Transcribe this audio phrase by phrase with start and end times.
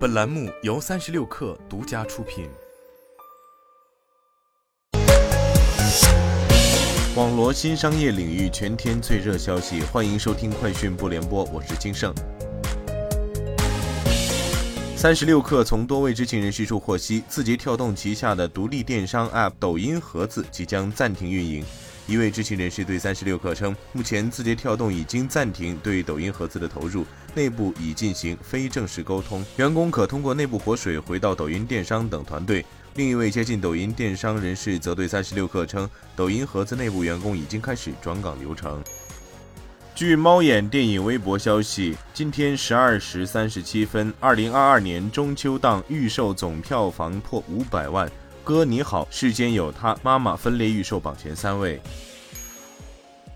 [0.00, 2.48] 本栏目由三十六氪独家出品。
[7.14, 12.14] 网罗新商业领域全天最热消息，欢迎收听快讯不联播，我是金盛。
[14.96, 21.62] 三十六氪从多位知情人士处获悉，字节跳动旗下的独立电商 App 抖音盒子即将暂停运营。
[22.10, 27.06] 一位知情人士对三十六氪称，目前字节跳动已经暂停对抖音盒子的投入，
[27.36, 32.66] 内部已进行非正式沟通，员工可通过内部活水回到抖音电商等团队。
[32.96, 38.82] 另一位接近抖音电商人士则对三十六氪称，抖音盒子内部员工已经开始转岗流程。
[39.94, 48.10] 据猫眼电影微博消息，今天十二时三十七分，二零二二年中秋档预售总票房破五百万。
[48.42, 51.80] 哥你好，世间有他妈妈分裂预售榜前三位。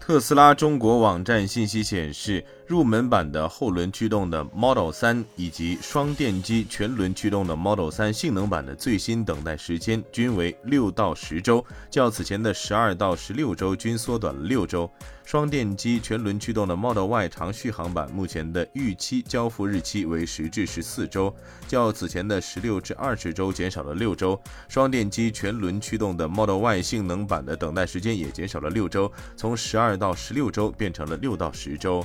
[0.00, 14.90] 特斯拉中国网站信息显示，入门版的后轮驱动的 Model 3以及双电机全轮驱动的 Model 3性能版的最新等待时间均为六到十周，较此前的十二到十六周均缩短了六周。
[15.22, 21.32] 双电机全轮驱动的 Model Y 长续航版目前的预期交付日期为十至十四周，
[21.68, 24.40] 较此前的十六至二十周减少了六周。
[24.70, 32.02] 双电机全轮驱动的 Model Y 性能版的等待时间也减少了六周，从十二到十六周变成了六到十周。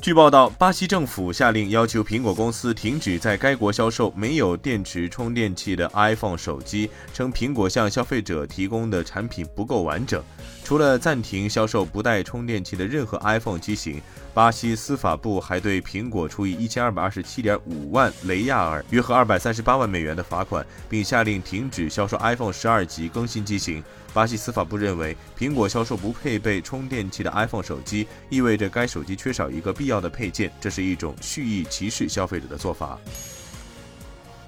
[0.00, 10.22] 据报道，巴西政府下令要求苹果公司停止在该国销售没有电池充电器的 iPhone 手机，称苹果向消费者提供的产品不够完整。
[10.68, 14.02] 除了暂停销售不带充电器的任何 iPhone 机型，
[14.34, 23.82] 巴西司法部还对苹果处以一千二百二十七点五万雷亚尔（约合二百三十八万美元）的罚款，并下令停止销售 iPhone 十二级更新机型。
[24.12, 32.98] 巴西司法部认为，苹果销售不配备充电器的 iPhone 手机，意味着该手机缺少一个必要的配件，这是一种蓄意歧视消费者的做法。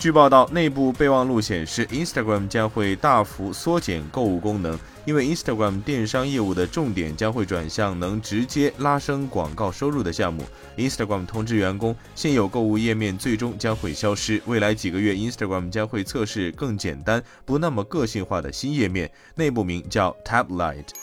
[0.01, 10.43] 据报道，内部备忘录显示，Instagram 将会大幅缩减购物功能，因为 Instagram 电商业务的重点将会转向能直接拉升广告收入的项目。
[10.79, 14.41] Instagram 通知员工，现有购物页面最终将会消失。
[14.47, 20.95] 未来几个月，Instagram 将会测试更简单、不那么个性化的新页面，内部名叫 Tab Lite。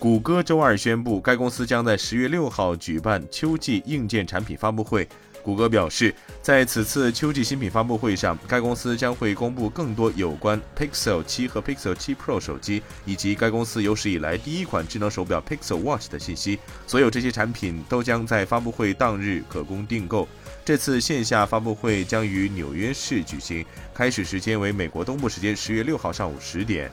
[0.00, 5.08] 谷歌周二宣布，该公司将在十月六号举办秋季硬件产品发布会。
[5.44, 16.58] 谷歌表示，在此次秋季新品发布会上，该公司将会公布更多有关 Pixel 7和 Pixel 7 Pro 手机，以及该公司有史以来第一款智能手表 Pixel Watch 的信息。
[16.86, 20.26] 所有这些产品都将在发布会当日可供订购。
[20.64, 23.62] 这次线下发布会将于纽约市举行，
[23.92, 26.90] 开始时间为美国东部时间十月六号上午十点。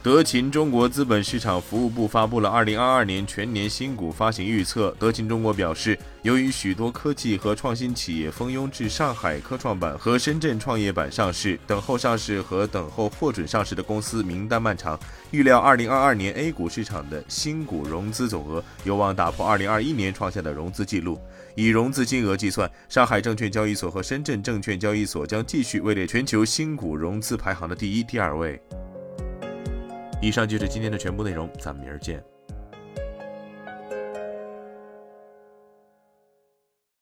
[0.00, 4.94] 德勤中国资本市场服务部发布了2022年全年新股发行预测。
[4.96, 14.98] 德勤中国表示，由于许多科技和创新企业蜂拥至上海科创板和深圳创业板上市，等候上市和等候获准上市的公司名单漫长，
[15.32, 21.18] 预料2022年 A 股市场的新股融资总额有望打破2021年创下的融资记录。
[21.56, 28.62] 以融资金额计算，上海证券交易所和深圳证券交易所将继续位列全球新股融资排行的第一、第二位。
[30.20, 32.22] 以上就是今天的全部内容，咱们明儿见。